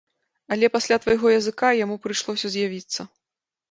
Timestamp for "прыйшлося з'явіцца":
2.09-3.01